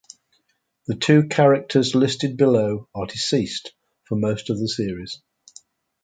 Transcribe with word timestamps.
The 0.87 0.95
two 0.95 1.27
characters 1.27 1.93
listed 1.93 2.35
below 2.35 2.89
are 2.95 3.05
deceased 3.05 3.73
for 4.05 4.15
most 4.15 4.49
of 4.49 4.57
the 4.59 4.67
series. 4.67 5.21